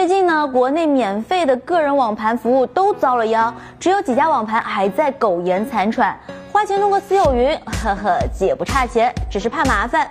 [0.00, 6.18] 最近呢，国内免费的个人网盘服务都遭了殃，只有几家网盘还在苟延残喘。
[6.50, 10.08] 花钱弄个私有云，呵呵，姐不差钱，只是怕麻烦。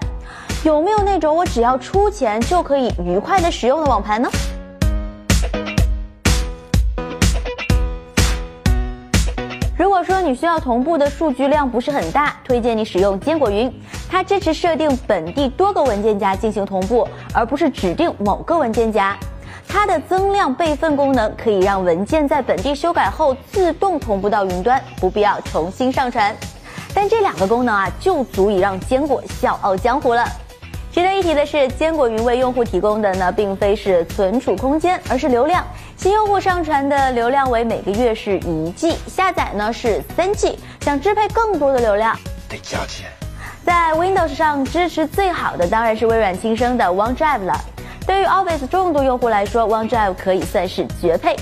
[0.63, 4.29] 有没有那种我只要出钱就可以愉快的使用的网盘呢？
[9.75, 13.73] 如果说你需要同步的数据量不是很大，推荐你使用坚果云。
[14.07, 19.17] 它支持设定本地多个文件夹进行同步，而不是指定某个文件夹。
[19.71, 26.35] 它的增量备份功能可以让文件在本地修改后自动同步到云端，不必要重新上传。
[26.91, 30.27] 但这两个功能啊，就足以让坚果笑傲江湖了。
[30.91, 35.63] 值得一提的是，坚果云为用户提供的呢，并非是存储空间，而是流量。
[35.95, 40.57] 新用户上传的流量为每个月是一 G，下载呢是三 G。
[40.81, 42.17] 想支配更多的流量，
[42.49, 43.05] 得加钱。
[43.63, 47.53] 在 Windows 上支持最好的当然是微软亲生的 OneDrive 了。
[48.09, 51.35] 对于 Office 重度用户来说，OneDrive 可以算是绝配。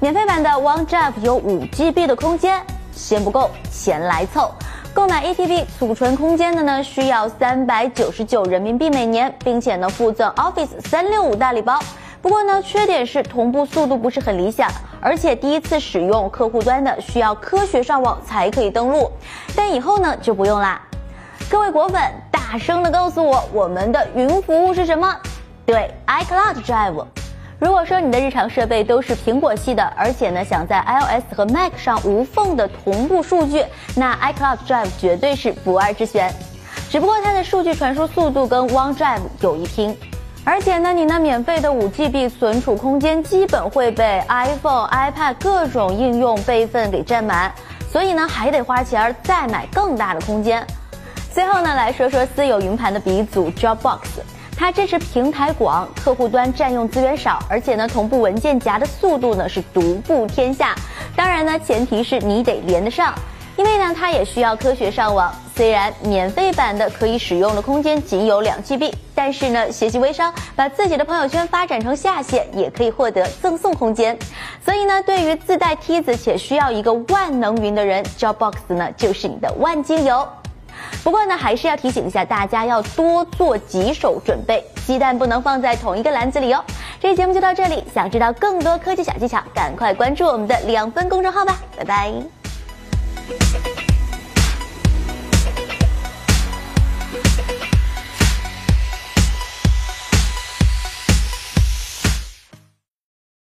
[0.00, 2.60] 免费版的 OneDrive 有五 GB 的空间，
[2.92, 4.52] 嫌不够，钱来凑。
[4.92, 11.80] 购买1 TB 储存空间的呢，需要三百九十九人民币每年，并且呢附赠 Office 三六五大礼包。
[12.20, 19.10] 不过呢，缺点是同步速度不是很理想，而且第一次使用客户端的需要科学上网才可以登录，
[19.56, 20.78] 但以后呢就不用啦。
[21.48, 21.98] 各位果粉，
[22.30, 25.16] 大声的告诉我，我们的云服务是什么？
[25.66, 27.06] 对，iCloud Drive。
[27.58, 33.64] 如果说你的日常设备都是苹果系的，而且呢想在 iOS 和 Mac 上无缝的同步数据，
[33.96, 36.30] 那 iCloud Drive 绝对是不二之选。
[36.90, 39.96] 只不过它的数据传输速度跟 OneDrive 有一拼，
[40.44, 47.50] 而且呢你那免费的五 GB 存储空间基本会被 iPhone、iPad 各种应用备份给占满，
[47.90, 50.64] 所以呢还得花钱再买更大的空间。
[51.32, 53.98] 最后呢来说说私有云盘的鼻祖 Dropbox。
[54.56, 60.74] 它支持平台广，客户端占用资源少，而且呢，同步文件夹的速度呢是独步天下。
[61.16, 63.14] 当然呢，前提是你得连得上，
[63.56, 65.32] 因为呢，它也需要科学上网。
[65.54, 74.18] 虽然免费版的可以使用的空间仅有两 GB，但是呢，学习微商，把自己的朋友圈发展成下线，也可以获得赠送空间。
[74.64, 80.26] 所以呢，对于自带梯子且需要一个万能云的人，Dropbox 呢就是你的万金油。
[81.02, 86.64] 不过呢，还是要提醒一下大家，要多做几手准备，鸡蛋不能放在同一个篮子里哦。
[87.00, 92.43] 这期节目就到这里，想知道更多科技小技巧，赶快关注我们的两分公众号吧，拜拜。